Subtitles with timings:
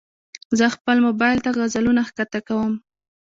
[0.57, 2.73] زه خپل موبایل ته غزلونه ښکته کوم.